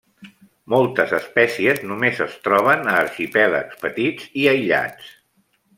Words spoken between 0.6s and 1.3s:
Moltes